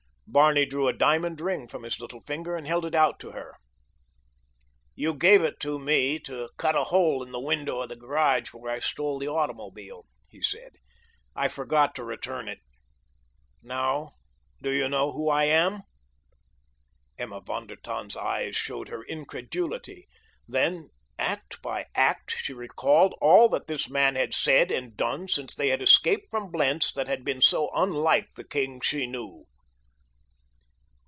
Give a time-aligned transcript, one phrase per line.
[0.33, 3.57] Barney drew a diamond ring from his little finger and held it out to her.
[4.95, 8.53] "You gave it to me to cut a hole in the window of the garage
[8.53, 10.77] where I stole the automobile," he said.
[11.35, 12.59] "I forgot to return it.
[13.61, 14.13] Now
[14.61, 15.81] do you know who I am?"
[17.19, 20.05] Emma von der Tann's eyes showed her incredulity;
[20.47, 25.53] then, act by act, she recalled all that this man had said and done since
[25.53, 29.43] they had escaped from Blentz that had been so unlike the king she knew.